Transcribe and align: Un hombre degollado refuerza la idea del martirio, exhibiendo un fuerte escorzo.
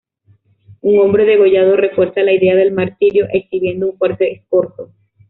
Un 0.81 0.99
hombre 0.99 1.25
degollado 1.25 1.75
refuerza 1.75 2.23
la 2.23 2.33
idea 2.33 2.55
del 2.55 2.71
martirio, 2.71 3.27
exhibiendo 3.31 3.87
un 3.91 3.99
fuerte 3.99 4.31
escorzo. 4.33 4.91